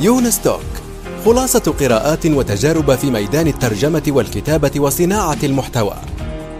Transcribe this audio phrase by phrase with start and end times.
[0.00, 0.60] يونس توك
[1.24, 5.94] خلاصة قراءات وتجارب في ميدان الترجمة والكتابة وصناعة المحتوى.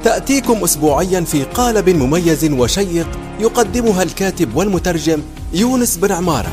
[0.04, 3.06] تأتيكم أسبوعيا في قالب مميز وشيق
[3.40, 5.22] يقدمها الكاتب والمترجم
[5.52, 6.48] يونس بن عمارة.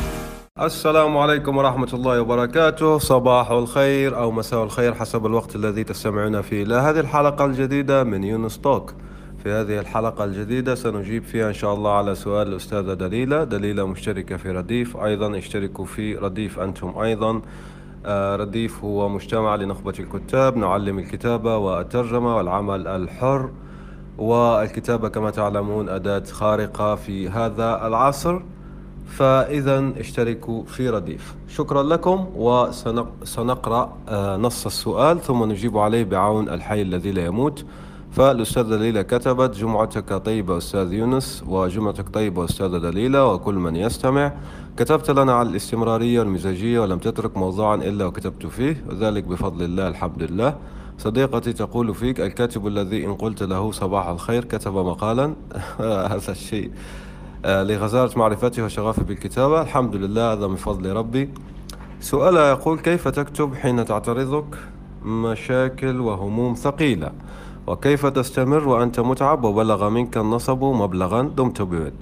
[0.60, 2.98] السلام عليكم ورحمة الله وبركاته.
[2.98, 8.24] صباح الخير أو مساء الخير حسب الوقت الذي تستمعون فيه إلى هذه الحلقة الجديدة من
[8.24, 8.94] يونس توك
[9.46, 10.74] في هذه الحلقة الجديدة.
[10.74, 13.44] سنجيب فيها إن شاء الله على سؤال الأستاذة دليلة.
[13.44, 14.96] دليلة مشتركة في رديف.
[14.96, 17.42] أيضا اشتركوا في رديف أنتم أيضا.
[18.06, 20.56] آه، رديف هو مجتمع لنخبة الكتاب.
[20.56, 23.50] نعلم الكتابة والترجمة والعمل الحر.
[24.18, 28.40] والكتابة كما تعلمون أداة خارقة في هذا العصر.
[29.06, 31.34] فإذا اشتركوا في رديف.
[31.48, 37.64] شكرا لكم وسنقرأ آه، نص السؤال ثم نجيب عليه بعون الحي الذي لا يموت.
[38.16, 44.32] فالأستاذة دليلة كتبت جمعتك طيبة أستاذ يونس وجمعتك طيبة أستاذة دليلة وكل من يستمع.
[44.76, 50.22] كتبت لنا على الاستمرارية والمزاجية ولم تترك موضوعا إلا وكتبت فيه وذلك بفضل الله الحمد
[50.22, 50.56] لله.
[50.98, 55.34] صديقتي تقول فيك الكاتب الذي إن قلت له صباح الخير كتب مقالا.
[56.12, 56.70] هذا الشيء.
[57.44, 61.30] آه، لغزارة معرفتي وشغفي بالكتابة الحمد لله هذا من فضل ربي.
[62.00, 64.56] سؤالها يقول كيف تكتب حين تعترضك
[65.04, 67.12] مشاكل وهموم ثقيلة؟
[67.66, 71.92] وكيف تستمر وأنت متعب وبلغ منك النصب مبلغا دمت بود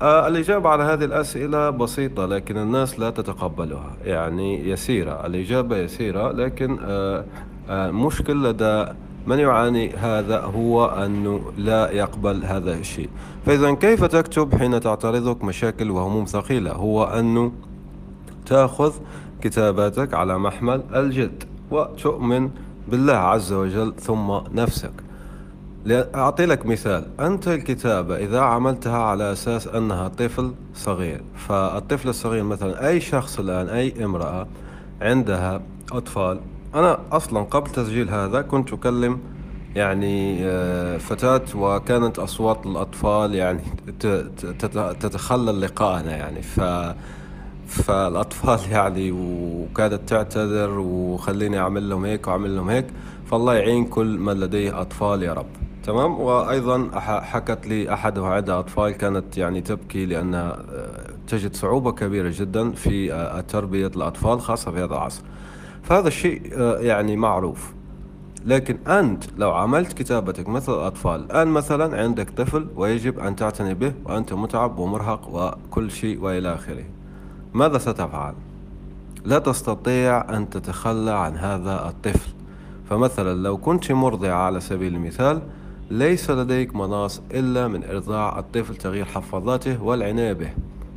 [0.00, 5.26] آه الإجابة على هذه الأسئلة بسيطة لكن الناس لا تتقبلها يعني يسيرة.
[5.26, 7.24] الإجابة يسيرة لكن آه
[7.68, 8.86] آه مشكل لدى
[9.26, 13.08] من يعاني هذا هو أنه لا يقبل هذا الشيء.
[13.46, 17.52] فإذا كيف تكتب حين تعترضك مشاكل وهموم ثقيلة؟ هو أنه
[18.46, 18.92] تأخذ
[19.40, 22.50] كتاباتك على محمل الجد وتؤمن
[22.88, 24.92] بالله عز وجل ثم نفسك.
[25.90, 27.04] أعطي لك مثال.
[27.20, 33.68] أنت الكتابة إذا عملتها على أساس أنها طفل صغير فالطفل الصغير مثلا أي شخص الآن
[33.68, 34.46] أي امرأة
[35.00, 36.40] عندها أطفال
[36.74, 39.20] أنا أصلا قبل تسجيل هذا كنت أكلم
[39.76, 43.60] يعني آه، فتاة وكانت أصوات الأطفال يعني
[45.00, 46.42] تتخلل لقاءنا يعني.
[46.42, 46.60] ف
[47.74, 52.86] فالأطفال يعني وكادت تعتذر وخليني أعمل لهم هيك وأعمل لهم هيك
[53.26, 55.46] فالله يعين كل من لديه أطفال يا رب.
[55.84, 56.90] تمام؟ وأيضا
[57.20, 63.12] حكت لي أحدها عندها أطفال كانت يعني تبكي لأنها آه، تجد صعوبة كبيرة جدا في
[63.12, 65.22] آه، تربية الأطفال خاصة في هذا العصر.
[65.82, 67.74] فهذا الشيء آه، يعني معروف.
[68.44, 73.92] لكن أنت لو عملت كتابتك مثل الأطفال الآن مثلا عندك طفل ويجب أن تعتني به
[74.04, 76.84] وأنت متعب ومرهق وكل شيء وإلى آخره.
[77.54, 78.34] ماذا ستفعل؟
[79.24, 82.30] لا تستطيع أن تتخلى عن هذا الطفل.
[82.90, 85.42] فمثلا لو كنت مرضعة على سبيل المثال
[85.90, 90.50] ليس لديك مناص إلا من إرضاع الطفل تغيير حفاظاته والعناية به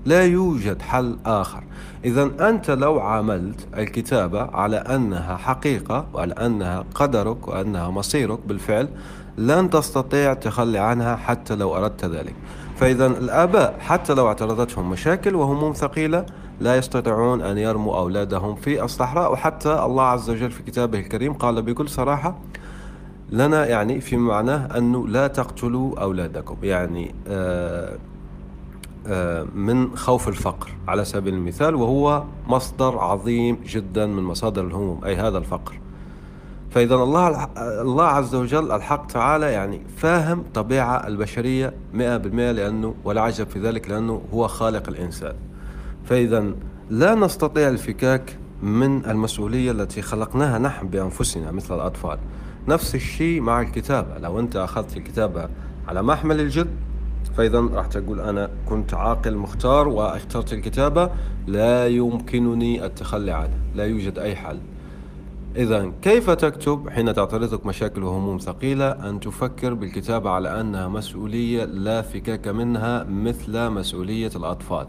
[0.05, 1.63] لا يوجد حل آخر.
[2.05, 8.89] إذا أنت لو عملت الكتابة على أنها حقيقة وعلى أنها قدرك وأنها مصيرك بالفعل
[9.37, 12.35] لن تستطيع التخلي عنها حتى لو أردت ذلك.
[12.77, 16.25] فإذا الآباء حتى لو اعترضتهم مشاكل وهموم ثقيلة
[16.61, 19.31] لا يستطيعون أن يرموا أولادهم في الصحراء.
[19.33, 22.37] وحتى الله عز وجل في كتابه الكريم قال بكل صراحة
[23.29, 26.57] لنا يعني في معناه أنه لا تقتلوا أولادكم.
[26.63, 27.97] يعني آه
[29.07, 35.15] آه من خوف الفقر على سبيل المثال وهو مصدر عظيم جدا من مصادر الهموم أي
[35.15, 35.79] هذا الفقر.
[36.77, 43.21] فإذا الله الله عز وجل الحق تعالى يعني فاهم طبيعة البشرية مئة بالمئة لأنه ولا
[43.21, 45.33] عجب في ذلك لأنه هو خالق الإنسان.
[46.05, 46.45] فإذا
[46.89, 52.17] لا نستطيع الفكاك من المسؤولية التي خلقناها نحن بأنفسنا مثل الأطفال.
[52.67, 54.17] نفس الشيء مع الكتابة.
[54.17, 55.49] لو أنت أخذت الكتابة
[55.87, 56.69] على محمل الجد
[57.37, 61.09] فإذا راح تقول أنا كنت عاقل مختار واخترت الكتابة
[61.47, 64.59] لا يمكنني التخلي عنها لا يوجد أي حل.
[65.57, 72.01] إذا كيف تكتب حين تعترضك مشاكل وهموم ثقيلة؟ أن تفكر بالكتابة على أنها مسؤولية لا
[72.01, 74.87] فكاك منها مثل مسؤولية الأطفال.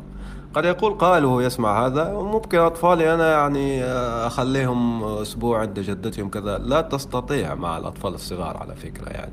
[0.55, 3.85] قد يقول قائل وهو يسمع هذا ممكن أطفالي أنا يعني
[4.27, 6.59] أخليهم أسبوع عند جدتهم كذا.
[6.59, 9.33] لا تستطيع مع الأطفال الصغار على فكرة يعني.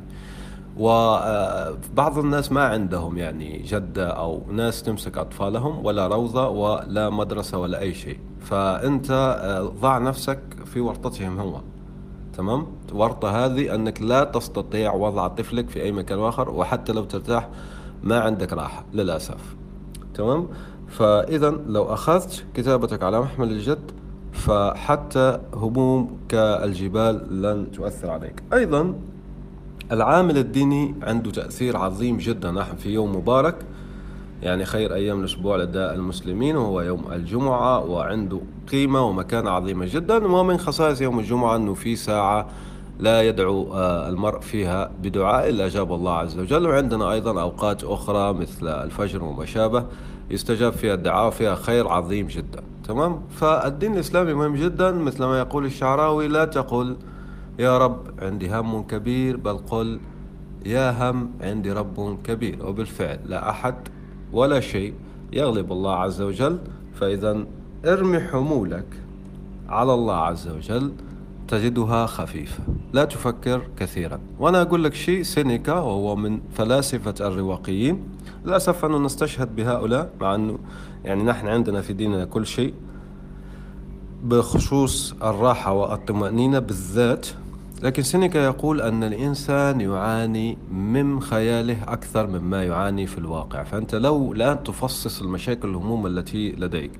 [0.78, 7.80] وبعض الناس ما عندهم يعني جدة أو ناس تمسك أطفالهم ولا روضة ولا مدرسة ولا
[7.80, 8.20] أي شيء.
[8.42, 9.10] فأنت
[9.82, 11.62] ضع نفسك في ورطتهم هو
[12.38, 17.50] تمام؟ ورطة هذه أنك لا تستطيع وضع طفلك في أي مكان آخر وحتى لو ترتاح
[18.04, 19.56] ما عندك راحة للأسف.
[20.14, 20.48] تمام؟
[20.88, 23.92] فإذا لو أخذت كتابتك على محمل الجد
[24.32, 28.44] فحتى هموم كالجبال لن تؤثر عليك.
[28.54, 28.94] أيضا
[29.92, 32.52] العامل الديني عنده تأثير عظيم جدا.
[32.52, 33.56] نحن في يوم مبارك
[34.42, 38.42] يعني خير أيام الأسبوع لدى المسلمين وهو يوم الجمعة وعنده
[38.72, 40.28] قيمة ومكانة عظيمة جدا.
[40.28, 42.48] ومن خصائص يوم الجمعة أنه في ساعة
[43.00, 46.68] لا يدعو آه، المرء فيها بدعاء إلا أجاب الله عز وجل.
[46.68, 49.86] وعندنا أيضا أوقات أخرى مثل الفجر وما شابه
[50.30, 52.64] يستجاب فيها الدعاء وفيها خير عظيم جدا.
[52.88, 56.96] تمام؟ فالدين الإسلامي مهم جدا مثل ما يقول الشعراوي لا تقل
[57.60, 60.00] يا رب عندي هم كبير بل قل
[60.66, 62.66] يا هم عندي رب كبير.
[62.66, 63.76] وبالفعل لا أحد
[64.34, 64.94] ولا شيء
[65.34, 66.60] يغلب الله عز وجل.
[66.94, 67.46] فإذا
[67.86, 68.86] ارمي حمولك
[69.70, 70.92] على الله عز وجل
[71.48, 72.64] تجدها خفيفة.
[72.94, 74.20] لا تفكر كثيرا.
[74.40, 78.04] وأنا أقول لك شيء سينيكا وهو من فلاسفة الرواقيين.
[78.46, 80.58] للأسف أنه نستشهد بهؤلاء مع أنه
[81.06, 82.74] يعني نحن عندنا في ديننا كل شيء
[84.24, 87.28] بخصوص الراحة والطمأنينة بالذات.
[87.86, 93.64] لكن سينيكا يقول أن الإنسان يعاني من خياله أكثر مما يعاني في الواقع.
[93.64, 96.92] فأنت لو لا تفصص المشاكل الهموم التي لديك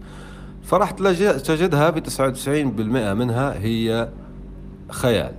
[0.64, 4.10] فراح تجدها ب 99% منها هي
[4.90, 5.32] خيال.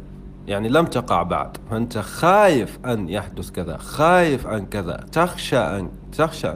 [0.46, 1.56] يعني لم تقع بعد.
[1.70, 5.88] فأنت خايف أن يحدث كذا خايف أن كذا تخشى أن
[6.18, 6.52] تخشى.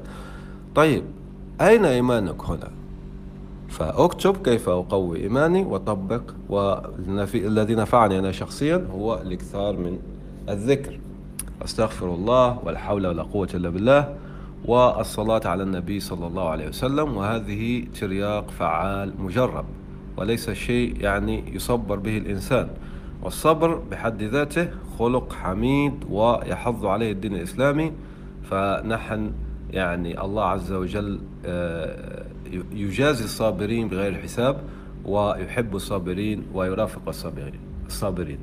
[0.75, 1.05] طيب
[1.61, 2.80] أين إيمانك هنا؟
[3.71, 9.99] فأكتب كيف أقوي إيماني وطبق والذي نفعني أنا شخصيا هو الإكثار من
[10.49, 10.99] الذكر.
[11.65, 14.15] أستغفر الله ولا حول ولا قوة إلا بالله
[14.65, 19.65] والصلاة على النبي صلى الله عليه وسلم وهذه ترياق فعال مجرب
[20.17, 22.69] وليس شيء يعني يصبر به الإنسان.
[23.23, 24.69] والصبر بحد ذاته
[24.99, 27.93] خلق حميد ويحض عليه الدين الإسلامي
[28.51, 29.33] فنحن
[29.71, 32.25] يعني الله عز وجل آه،
[32.73, 34.61] يجازي الصابرين بغير حساب
[35.05, 38.39] ويحب الصابرين ويرافق الصابرين الصابرين.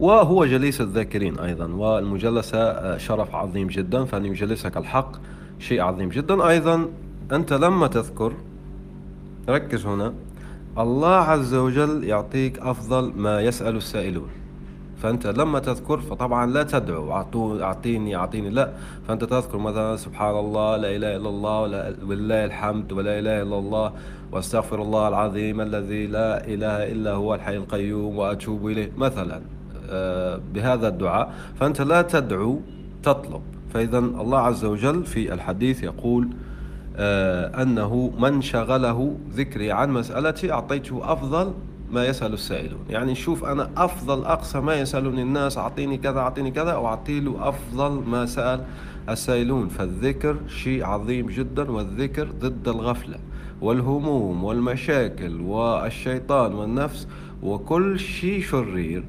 [0.00, 5.12] وهو جليس الذاكرين أيضا والمجلسة آه، شرف عظيم جدا فأن يجلسك الحق
[5.58, 6.48] شيء عظيم جدا.
[6.48, 6.88] أيضا
[7.32, 8.32] أنت لما تذكر
[9.48, 10.14] ركز هنا
[10.78, 14.39] الله عز وجل يعطيك أفضل ما يسأل السائلون.
[15.02, 17.12] فأنت لما تذكر فطبعا لا تدعو
[17.62, 18.70] أعطيني أعطيني لا.
[19.08, 21.60] فأنت تذكر مثلا سبحان الله لا إله إلا الله
[22.08, 23.92] ولله الحمد ولا إله إلا الله
[24.32, 28.92] وأستغفر الله العظيم الذي لا إله إلا هو الحي القيوم وأتوب إليه.
[28.96, 29.40] مثلا
[29.90, 32.60] آه، بهذا الدعاء فأنت لا تدعو
[33.02, 33.42] تطلب.
[33.74, 36.28] فإذا الله عز وجل في الحديث يقول
[36.96, 41.52] آه، أنه من شغله ذكري عن مسألتي أعطيته أفضل
[41.92, 42.80] ما يسأل السائلون.
[42.90, 48.02] يعني شوف أنا أفضل أقصى ما يسألني الناس أعطيني كذا أعطيني كذا وأعطي له أفضل
[48.08, 48.64] ما سأل
[49.08, 49.68] السائلون.
[49.68, 53.18] فالذكر شيء عظيم جدا والذكر ضد الغفلة
[53.60, 57.08] والهموم والمشاكل والشيطان والنفس.
[57.42, 59.04] وكل شيء شرير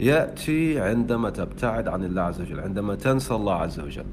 [0.00, 4.04] يأتي عندما تبتعد عن الله عز وجل عندما تنسى الله عز وجل.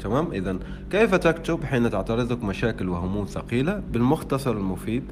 [0.00, 0.56] تمام؟ إذا
[0.90, 5.04] كيف تكتب حين تعترضك مشاكل وهموم ثقيلة؟ بالمختصر المفيد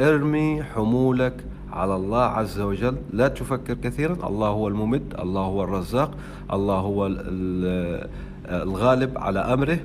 [0.00, 2.96] ارمي حمولك على الله عز وجل.
[3.12, 4.16] لا تفكر كثيرا.
[4.26, 6.10] الله هو الممد الله هو الرزاق
[6.52, 7.10] الله هو
[8.46, 9.78] الغالب على أمره.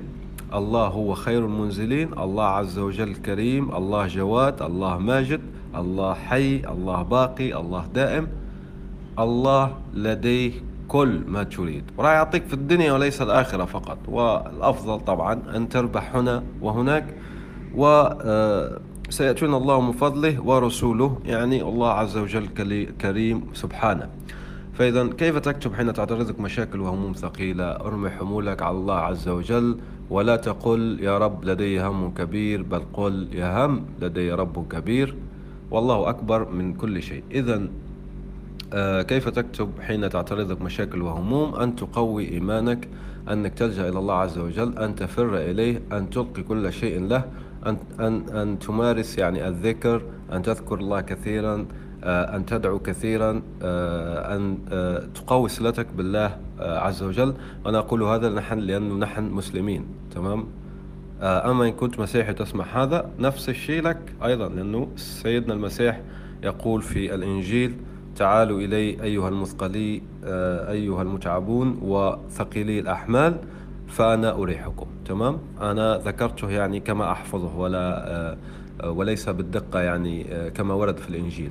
[0.54, 2.12] الله هو خير المنزلين.
[2.18, 3.74] الله عز وجل كريم.
[3.74, 5.40] الله جواد الله ماجد
[5.76, 8.28] الله حي الله باقي الله دائم.
[9.18, 10.52] الله لديه
[10.88, 11.84] كل ما تريد.
[11.98, 13.98] وراح يعطيك في الدنيا وليس الآخرة فقط.
[14.08, 17.04] والأفضل طبعا أن تربح هنا وهناك.
[17.74, 18.80] و آه،
[19.10, 22.46] سيأتون الله من فضله ورسوله يعني الله عز وجل
[23.00, 24.08] كريم سبحانه.
[24.74, 29.78] فإذا كيف تكتب حين تعترضك مشاكل وهموم ثقيلة؟ ارمي حمولك على الله عز وجل
[30.10, 35.14] ولا تقل يا رب لدي هم كبير بل قل يا هم لدي رب كبير.
[35.70, 37.22] والله أكبر من كل شيء.
[37.30, 37.68] إذا
[38.72, 42.88] آه، كيف تكتب حين تعترضك مشاكل وهموم؟ أن تقوي إيمانك
[43.30, 47.24] أنك تلجأ إلى الله عز وجل أن تفر إليه أن تلقي كل شيء له.
[47.66, 50.02] أن, أن, أن تمارس يعني الذكر
[50.32, 51.66] أن تذكر الله كثيرا
[52.04, 54.58] آه، أن تدعو كثيرا آه، أن
[55.14, 57.34] تقوي صلتك بالله عز وجل.
[57.64, 60.46] وأنا أقول هذا نحن لأنه نحن مسلمين تمام؟
[61.22, 66.00] أما إن كنت مسيحي تسمع هذا نفس الشيء لك أيضا لأنه سيدنا المسيح
[66.42, 67.76] يقول في الإنجيل
[68.16, 73.36] تعالوا إلي أيها المثقلي آه، أيها المتعبون وثقيلي الأحمال
[73.88, 74.86] فأنا أريحكم.
[75.04, 78.10] تمام؟ أنا ذكرته يعني كما أحفظه ولا
[78.80, 81.50] آه، وليس بالدقة يعني آه، كما ورد في الإنجيل.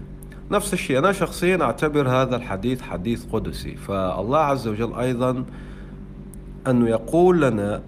[0.51, 3.75] نفس الشيء أنا شخصيا أعتبر هذا الحديث حديث قدسي.
[3.75, 5.45] فالله عز وجل أيضا
[6.67, 7.81] أنه يقول لنا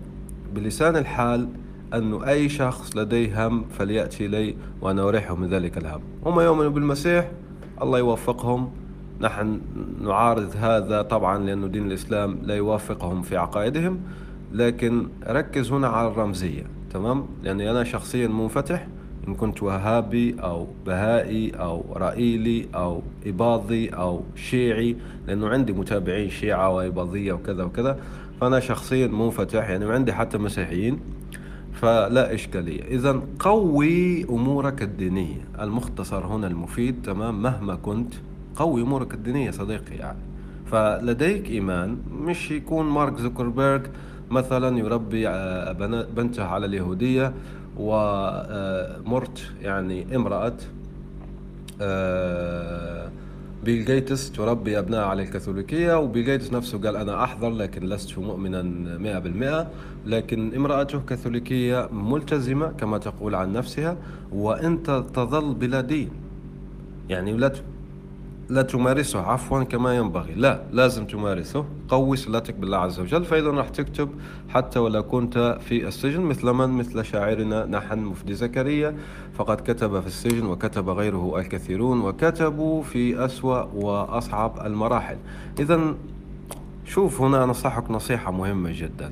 [0.54, 1.48] بلسان الحال
[1.94, 6.02] أنه أي شخص لديه هم فليأتي إلي وأنا أريحه من ذلك الهم.
[6.26, 7.32] هم يؤمنوا بالمسيح
[7.82, 8.72] الله يوفقهم.
[9.22, 9.62] نحن
[10.02, 14.00] نعارض هذا طبعا لأنه دين الإسلام لا يوافقهم في عقائدهم.
[14.56, 18.88] لكن ركز هنا على الرمزية تمام؟ لأني أنا شخصيا منفتح
[19.28, 24.96] إن كنت وهابي أو بهائي أو رائيلي أو إباضي أو شيعي
[25.28, 28.00] لأنه عندي متابعين شيعة وإباضية وكذا وكذا
[28.42, 31.00] فأنا شخصيا منفتح يعني وعندي حتى مسيحيين
[31.74, 32.84] فلا إشكالية.
[32.84, 35.42] إذا قوي أمورك الدينية.
[35.62, 38.14] المختصر هنا المفيد تمام؟ مهما كنت
[38.56, 40.20] قوي أمورك الدينية صديقي يعني.
[40.66, 43.82] فلديك إيمان مش يكون مارك زوكربيرج
[44.32, 45.72] مثلا يربي آه،
[46.16, 47.34] بنته على اليهودية
[47.78, 50.54] ومرت يعني امرأة
[51.82, 53.10] آه،
[53.64, 58.62] بيل جيتس تربي أبناء على الكاثوليكية وبيل جيتس نفسه قال أنا أحضر لكن لست مؤمنا
[58.98, 59.68] مئة بالمئة
[60.06, 63.98] لكن امرأته كاثوليكية ملتزمة كما تقول عن نفسها
[64.32, 66.10] وأنت تظل بلا دين.
[67.10, 67.52] يعني لا
[68.50, 70.34] لا تمارسه عفوا كما ينبغي.
[70.34, 71.66] لا لازم تمارسه.
[71.88, 74.10] قوي صلتك بالله عز وجل فإذا راح تكتب
[74.50, 78.96] حتى ولو كنت في السجن مثل من؟ مثل شاعرنا نحن مفدي زكريا.
[79.34, 85.18] فقد كتب في السجن وكتب غيره الكثيرون وكتبوا في أسوأ وأصعب المراحل.
[85.60, 85.96] إذا
[86.86, 89.12] شوف هنا أنصحك نصيحة مهمة جدا.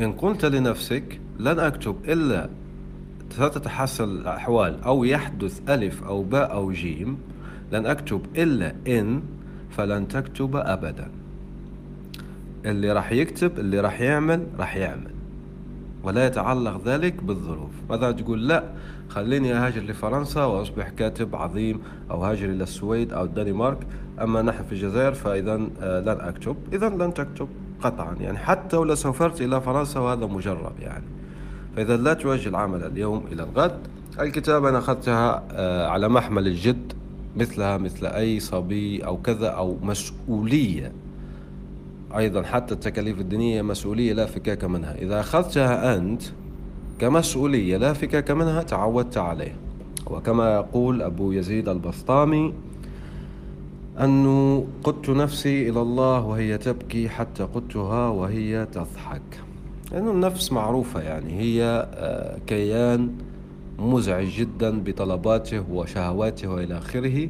[0.00, 2.50] إن قلت لنفسك لن أكتب إلا
[3.30, 7.18] ستتحسن الأحوال أو يحدث ألف أو باء أو جيم.
[7.72, 9.22] لن أكتب إلا إن
[9.70, 11.10] فلن تكتب أبدا.
[12.66, 15.10] اللي راح يكتب اللي راح يعمل راح يعمل.
[16.02, 17.70] ولا يتعلق ذلك بالظروف.
[17.90, 18.64] ماذا تقول؟ لا
[19.08, 23.78] خليني أهاجر لفرنسا وأصبح كاتب عظيم أو هاجر إلى السويد أو الدنمارك.
[24.20, 26.56] أما نحن في الجزائر فإذا آه، لن أكتب.
[26.72, 27.48] إذا لن تكتب
[27.82, 28.14] قطعا.
[28.20, 31.04] يعني حتى ولو سافرت إلى فرنسا وهذا مجرب يعني.
[31.76, 33.78] فإذا لا توجه العمل اليوم إلى الغد.
[34.20, 36.92] الكتابة أنا أخذتها آه، على محمل الجد.
[37.38, 40.92] مثلها مثل أي صبي أو كذا أو مسؤولية.
[42.16, 44.94] أيضا حتى التكاليف الدينية مسؤولية لا فكاك منها.
[44.94, 46.22] إذا أخذتها أنت
[46.98, 49.56] كمسؤولية لا فكاك منها تعودت عليه.
[50.06, 52.54] وكما يقول أبو يزيد البسطامي
[54.00, 59.40] أنه قدت نفسي إلى الله وهي تبكي حتى قدتها وهي تضحك.
[59.92, 63.10] لأن النفس معروفة يعني هي آه، كيان
[63.78, 67.28] مزعج جدا بطلباته وشهواته والى آخره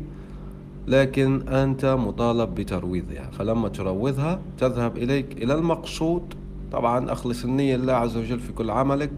[0.88, 3.31] لكن أنت مطالب بترويضها.
[3.33, 6.35] فلما تروضها تذهب إليك إلى المقصود.
[6.73, 9.11] طبعا أخلص النية لله عز وجل في كل عملك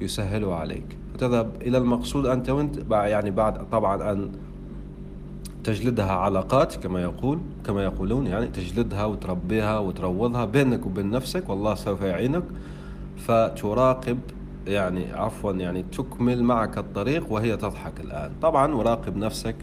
[0.00, 0.96] يسهله عليك.
[1.14, 4.30] فتذهب إلى المقصود أنت وأنت يعني بعد طبعا أن
[5.64, 12.02] تجلدها علاقات كما يقول كما يقولون يعني تجلدها وتربيها وتروضها بينك وبين نفسك والله سوف
[12.02, 12.42] يعينك.
[13.16, 14.18] فتراقب
[14.66, 18.32] يعني عفوا يعني تكمل معك الطريق وهي تضحك الآن.
[18.42, 19.56] طبعا وراقب نفسك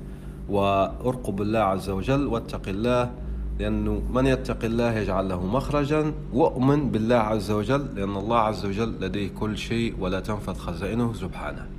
[0.50, 3.12] وارقب الله عز وجل واتق الله
[3.60, 6.14] لأنه من يتق الله يجعل له مخرجا.
[6.34, 11.70] وأؤمن بالله عز وجل لأن الله عز وجل لديه كل شيء ولا تنفذ خزائنه سبحانه.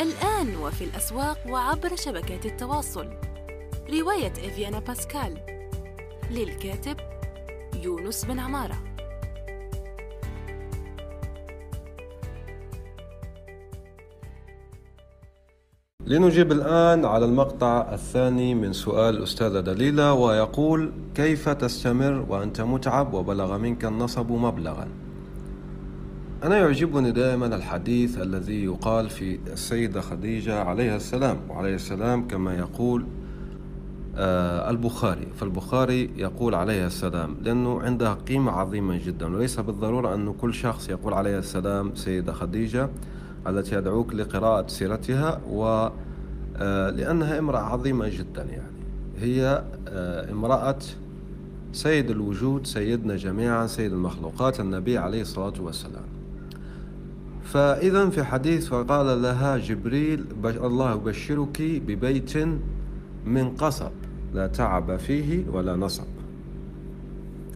[0.00, 3.06] الآن وفي الأسواق وعبر شبكات التواصل.
[4.00, 5.38] رواية إفيانا باسكال
[6.30, 6.96] للكاتب
[7.82, 8.89] يونس بن عمارة.
[16.10, 23.58] لنجيب الآن على المقطع الثاني من سؤال الأستاذة دليلة ويقول كيف تستمر وأنت متعب وبلغ
[23.58, 24.88] منك النصب مبلغا؟
[26.44, 33.06] أنا يعجبني دائما الحديث الذي يقال في السيدة خديجة عليها السلام وعليه السلام كما يقول
[34.16, 35.26] آه البخاري.
[35.36, 41.14] فالبخاري يقول عليها السلام لأنه عندها قيمة عظيمة جدا وليس بالضرورة أن كل شخص يقول
[41.14, 42.88] عليها السلام سيدة خديجة.
[43.46, 45.88] التي أدعوك لقراءة سيرتها و
[46.56, 48.80] آه، لأنها امرأة عظيمة جدا يعني.
[49.18, 50.78] هي آه، امرأة
[51.72, 56.04] سيد الوجود سيدنا جميعا سيد المخلوقات النبي عليه الصلاة والسلام.
[57.44, 62.36] فإذا في حديث فقال لها جبريل الله يبشرك ببيت
[63.26, 63.90] من قصب
[64.34, 66.06] لا تعب فيه ولا نصب.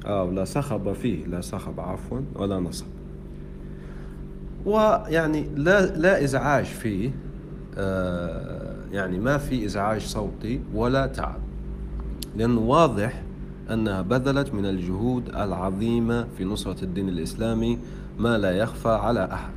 [0.07, 2.87] أو لا صخب فيه لا صخب عفوا ولا نصب.
[4.67, 7.11] ويعني لا لا إزعاج فيه
[7.79, 11.41] آه يعني ما في إزعاج صوتي ولا تعب.
[12.37, 13.23] لأنه واضح
[13.71, 17.79] أنها بذلت من الجهود العظيمة في نصرة الدين الإسلامي
[18.19, 19.53] ما لا يخفى على أحد.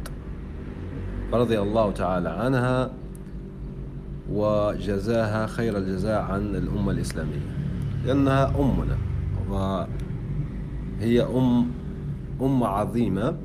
[1.34, 2.92] رضي الله تعالى عنها
[4.32, 7.42] وجزاها خير الجزاء عن الأمة الإسلامية.
[8.06, 8.98] لأنها أمنا
[9.50, 11.68] وهي أم
[12.42, 13.36] ام عظيمة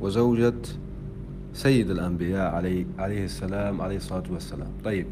[0.00, 0.54] وزوجة
[1.58, 4.68] سيد الأنبياء عليه, عليه السلام عليه الصلاة والسلام.
[4.84, 5.06] طيب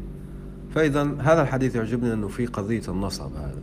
[0.75, 3.61] فإذا هذا الحديث يعجبني أنه في قضية النصب هذا.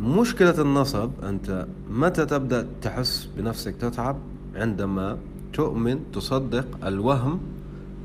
[0.00, 4.16] مشكلة النصب أنت متى تبدأ تحس بنفسك تتعب؟
[4.54, 5.18] عندما
[5.52, 7.40] تؤمن تصدق الوهم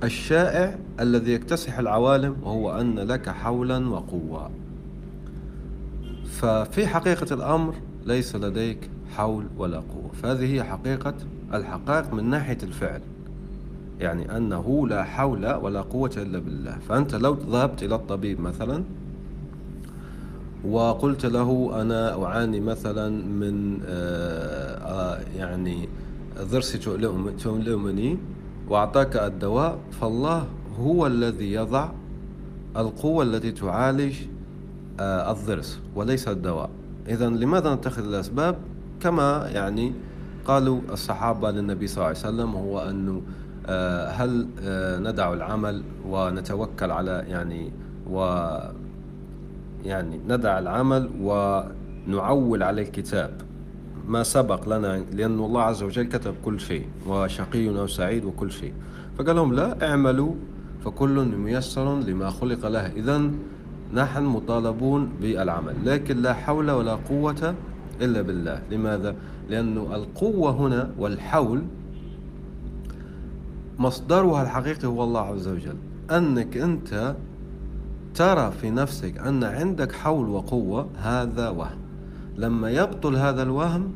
[0.04, 4.50] الشائع الذي يكتسح العوالم وهو أن لك حولا وقوة.
[6.26, 10.12] ففي حقيقة الأمر ليس لديك حول ولا قوة.
[10.24, 11.14] فهذه هي حقيقة
[11.54, 13.02] الحقائق من ناحية الفعل.
[14.00, 16.78] يعني أنه لا حول ولا قوة إلا بالله.
[16.90, 18.84] فأنت لو ذهبت إلى الطبيب مثلا
[20.66, 25.90] وقلت له أنا أعاني مثلا من آه، آه، يعني
[26.42, 26.78] ضرسي
[27.44, 28.18] تؤلمني
[28.70, 30.48] وأعطاك الدواء فالله
[30.80, 31.90] هو الذي يضع
[32.78, 34.16] القوة التي تعالج
[35.00, 36.70] آه، الضرس وليس الدواء.
[37.08, 38.58] إذا لماذا نتخذ الأسباب؟
[39.00, 39.94] كما يعني
[40.46, 43.22] قالوا الصحابة للنبي صلى الله عليه وسلم هو أنه
[44.10, 47.72] هل آه، ندع العمل ونتوكل على يعني
[48.10, 48.20] و
[49.86, 53.32] يعني ندع العمل ونعول على الكتاب.
[54.08, 58.74] ما سبق لنا لأن الله عز وجل كتب كل شيء وشقي أو سعيد وكل شيء.
[59.18, 60.34] فقال لهم لا اعملوا
[60.86, 62.88] فكل ميسر لما خلق له.
[62.88, 63.32] إذا
[63.94, 67.56] نحن مطالبون بالعمل لكن لا حول ولا قوة
[68.02, 68.62] إلا بالله.
[68.72, 69.16] لماذا؟
[69.50, 71.62] لأن القوة هنا والحول
[73.80, 75.76] مصدرها الحقيقي هو الله عز وجل.
[76.12, 77.16] أنك أنت
[78.16, 81.78] ترى في نفسك أن عندك حول وقوة هذا وهم.
[82.38, 83.92] لما يبطل هذا الوهم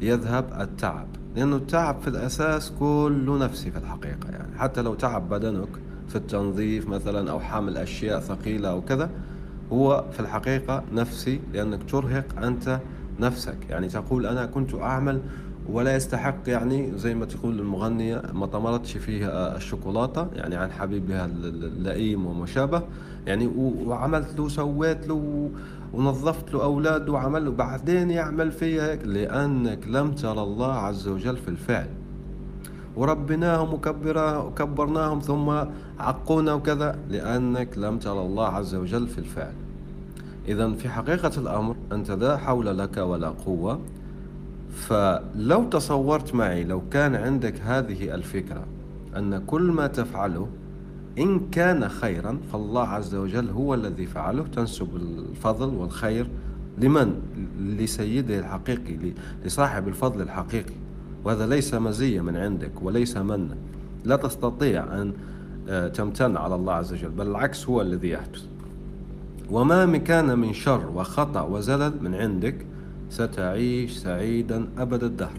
[0.00, 1.06] يذهب التعب
[1.36, 4.58] لأنه التعب في الأساس كله نفسي في الحقيقة يعني.
[4.58, 5.68] حتى لو تعب بدنك
[6.08, 9.10] في التنظيف مثلا أو حامل أشياء ثقيلة أو كذا
[9.72, 12.80] هو في الحقيقة نفسي لأنك ترهق أنت
[13.20, 13.56] نفسك.
[13.70, 15.20] يعني تقول أنا كنت أعمل
[15.68, 22.26] ولا يستحق يعني زي ما تقول المغنية ما طمرتش فيها الشوكولاتة يعني عن حبيبها اللئيم
[22.26, 22.82] وما شابه
[23.26, 23.46] يعني
[23.86, 25.50] وعملت له وسويت له
[25.92, 31.48] ونظفت له أولاده وعمل بعدين يعمل فيها هيك لأنك لم ترى الله عز وجل في
[31.48, 31.88] الفعل.
[32.96, 35.50] وربناهم وكبرناهم ثم
[35.98, 39.52] عقونا وكذا لأنك لم ترى الله عز وجل في الفعل.
[40.48, 43.80] إذا في حقيقة الأمر أنت لا حول لك ولا قوة.
[44.70, 48.64] فلو تصورت معي لو كان عندك هذه الفكرة
[49.16, 50.48] أن كل ما تفعله
[51.18, 54.42] إن كان خيرا فالله عز وجل هو الذي فعله.
[54.42, 56.28] تنسب الفضل والخير
[56.78, 57.14] لمن؟
[57.60, 59.12] لسيده الحقيقي
[59.44, 60.74] لصاحب الفضل الحقيقي.
[61.24, 63.56] وهذا ليس مزية من عندك وليس من.
[64.04, 65.12] لا تستطيع أن
[65.68, 68.42] آه، تمتن على الله عز وجل بل العكس هو الذي يحدث.
[69.50, 72.66] وما كان من شر وخطأ وزلل من عندك
[73.10, 75.38] ستعيش سعيدا أبد الدهر.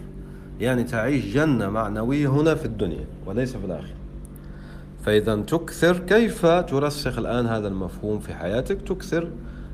[0.60, 3.94] يعني تعيش جنة معنوية هنا في الدنيا وليس في الآخرة.
[5.04, 9.30] فإذا تكثر كيف ترسخ الآن هذا المفهوم في حياتك؟ تكثر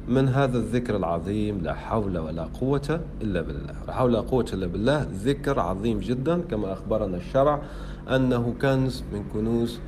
[0.09, 3.75] من هذا الذكر العظيم لا حول ولا قوة إلا بالله.
[3.87, 7.63] لا حول ولا قوة إلا بالله ذكر عظيم جدا كما أخبرنا الشرع
[8.11, 9.81] أنه كنز من كنوز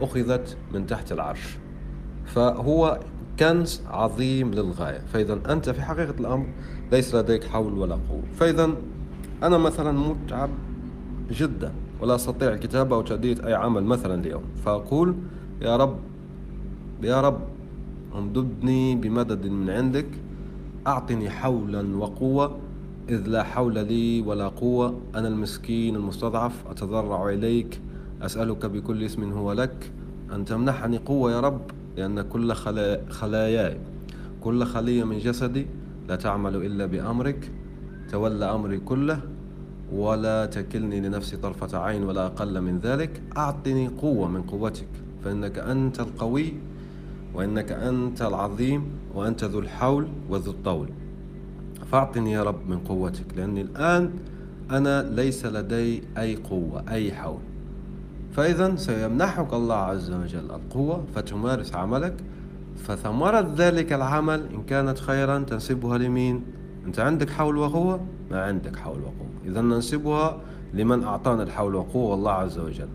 [0.00, 1.58] أخذت من تحت العرش.
[2.26, 3.00] فهو
[3.38, 4.98] كنز عظيم للغاية.
[4.98, 6.46] فإذا أنت في حقيقة الأمر
[6.92, 8.22] ليس لديك حول ولا قوة.
[8.36, 8.70] فإذا
[9.42, 10.50] أنا مثلا متعب
[11.30, 14.42] جدا ولا أستطيع الكتابة أو تأدية أي عمل مثلا اليوم.
[14.64, 15.14] فأقول
[15.62, 15.96] يا رب
[17.02, 17.40] يا رب
[18.14, 20.06] امددني بمدد من عندك
[20.86, 22.58] أعطني حولا وقوة
[23.08, 25.00] إذ لا حول لي ولا قوة.
[25.14, 27.80] أنا المسكين المستضعف أتضرع إليك
[28.22, 29.90] أسألك بكل اسم هو لك.
[30.32, 31.60] أن تمنحني قوة يا رب
[31.96, 32.52] لأن كل
[33.10, 33.78] خلاياي
[34.40, 35.66] كل خلية من جسدي
[36.08, 37.50] لا تعمل إلا بأمرك.
[38.10, 39.20] تولى أمري كله
[39.92, 43.22] ولا تكلني لنفسي طرفة عين ولا أقل من ذلك.
[43.36, 44.88] أعطني قوة من قوتك
[45.24, 46.54] فإنك أنت القوي
[47.34, 50.88] وإنك أنت العظيم وأنت ذو الحول وذو الطول.
[51.90, 54.10] فأعطني يا رب من قوتك لأني الآن
[54.70, 57.40] أنا ليس لدي أي قوة أي حول.
[58.32, 62.14] فإذا سيمنحك الله عز وجل القوة فتمارس عملك.
[62.76, 66.44] فثمرة ذلك العمل إن كانت خيرا تنسبها لمين؟
[66.86, 69.28] أنت عندك حول وقوة؟ ما عندك حول وقوة.
[69.46, 70.40] إذا ننسبها
[70.74, 72.88] لمن أعطانا الحول والقوة والله عز وجل.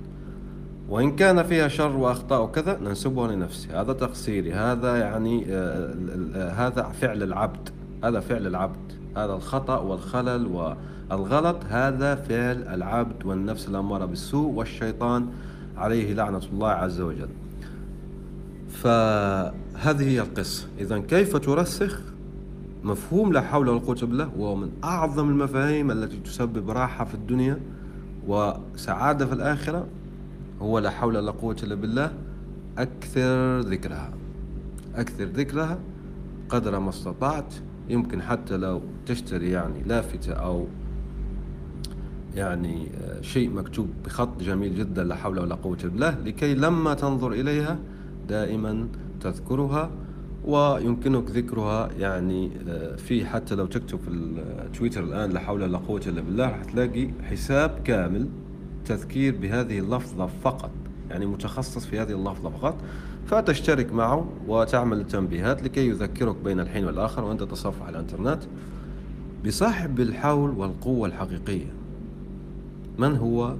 [0.89, 3.69] وإن كان فيها شر وأخطاء وكذا ننسبها لنفسي.
[3.69, 4.53] هذا تقصيري.
[4.53, 7.69] هذا يعني آه، هذا فعل العبد.
[8.03, 8.91] هذا فعل العبد.
[9.17, 10.75] هذا الخطأ والخلل
[11.11, 11.57] والغلط.
[11.69, 15.27] هذا فعل العبد والنفس الأمارة بالسوء والشيطان
[15.77, 17.29] عليه لعنة الله عز وجل.
[18.69, 20.67] فهذه هي القصة.
[20.79, 22.01] إذا كيف ترسخ؟
[22.83, 27.59] مفهوم لا حول ولا قوة بالله وهو من أعظم المفاهيم التي تسبب راحة في الدنيا
[28.27, 29.87] وسعادة في الآخرة.
[30.61, 32.13] هو لا حول ولا قوة إلا بالله
[32.77, 34.13] أكثر ذكرها.
[34.95, 35.79] أكثر ذكرها
[36.49, 37.53] قدر ما استطعت
[37.89, 40.67] يمكن حتى لو تشتري يعني لافتة أو
[42.35, 46.93] يعني آه، شيء مكتوب بخط جميل جدا لا حول ولا قوة إلا بالله لكي لما
[46.93, 47.79] تنظر إليها
[48.29, 48.87] دائما
[49.21, 49.91] تذكرها
[50.45, 56.01] ويمكنك ذكرها يعني آه، في حتى لو تكتب في التويتر الآن لا حول ولا قوة
[56.07, 58.27] إلا بالله راح تلاقي حساب كامل
[58.85, 60.71] تذكير بهذه اللفظة فقط
[61.09, 62.75] يعني متخصص في هذه اللفظة فقط.
[63.25, 68.43] فتشترك معه وتعمل التنبيهات لكي يذكرك بين الحين والآخر وأنت تصفح الإنترنت
[69.45, 71.73] بصاحب الحول والقوة الحقيقية.
[72.97, 73.55] من هو؟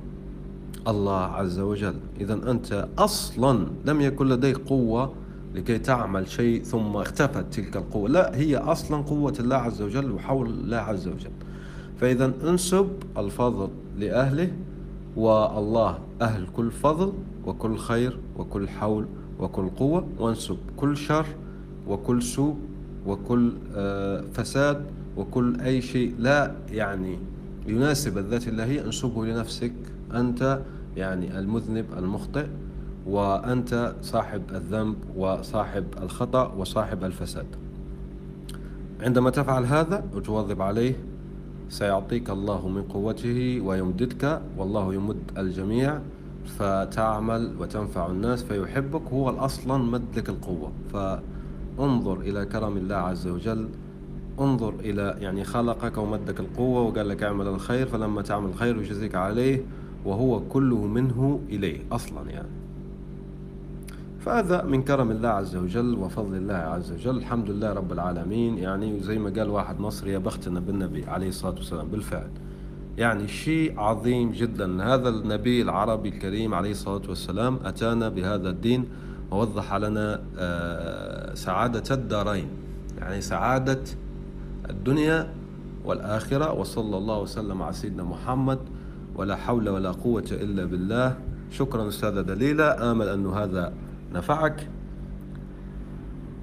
[0.89, 1.95] الله عز وجل.
[2.21, 5.13] إذا أنت أصلا لم يكن لديك قوة
[5.55, 8.09] لكي تعمل شيء ثم اختفت تلك القوة.
[8.09, 11.31] لا هي أصلا قوة الله عز وجل وحول الله عز وجل.
[11.97, 14.51] فإذا انسب الفضل لأهله
[15.15, 17.13] والله أهل كل فضل
[17.45, 19.05] وكل خير وكل حول
[19.39, 20.07] وكل قوة.
[20.19, 21.25] وانسب كل شر
[21.87, 22.55] وكل سوء
[23.07, 24.85] وكل آه، فساد
[25.17, 27.19] وكل أي شيء لا يعني
[27.67, 29.73] يناسب الذات اللهية انسبه لنفسك
[30.13, 30.61] أنت
[30.97, 32.45] يعني المذنب المخطئ
[33.07, 37.45] وأنت صاحب الذنب وصاحب الخطأ وصاحب الفساد.
[39.01, 40.95] عندما تفعل هذا وتواظب عليه
[41.69, 45.99] سيعطيك الله من قوته ويمددك والله يمد الجميع
[46.45, 50.71] فتعمل وتنفع الناس فيحبك هو أصلا مد لك القوة.
[50.93, 53.69] فانظر إلى كرم الله عز وجل
[54.39, 59.61] انظر إلى يعني خلقك ومدك القوة وقال لك اعمل الخير فلما تعمل الخير يجزيك عليه.
[60.05, 62.47] وهو كله منه إليه أصلا يعني.
[64.19, 67.17] فهذا من كرم الله عز وجل وفضل الله عز وجل.
[67.17, 68.57] الحمد لله رب العالمين.
[68.57, 72.27] يعني زي ما قال واحد مصري يا بختنا بالنبي عليه الصلاة والسلام بالفعل.
[72.97, 74.83] يعني شيء عظيم جدا.
[74.83, 78.85] هذا النبي العربي الكريم عليه الصلاة والسلام أتانا بهذا الدين
[79.31, 82.47] ووضح لنا آه، سعادة الدارين.
[82.97, 83.81] يعني سعادة
[84.69, 85.33] الدنيا
[85.85, 86.53] والآخرة.
[86.53, 88.59] وصلى الله وسلم على سيدنا محمد
[89.15, 91.17] ولا حول ولا قوة إلا بالله.
[91.51, 92.91] شكرا أستاذة دليلة.
[92.91, 93.73] آمل أن هذا
[94.11, 94.69] نفعك.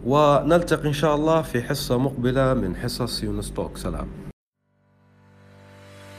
[0.07, 4.09] ونلتقي إن شاء الله في حصة مقبلة من حصص يونستوك سلام.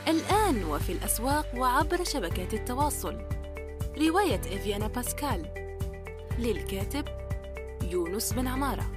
[0.07, 3.15] الآن وفي الأسواق وعبر شبكات التواصل.
[4.01, 5.45] رواية إفيانا باسكال
[6.39, 7.05] للكاتب
[7.91, 8.96] يونس بن عمارة.